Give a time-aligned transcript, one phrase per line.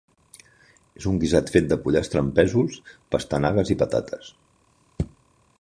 [0.99, 2.81] És un guisat fet de pollastre amb pèsols,
[3.17, 4.33] pastanagues i patates.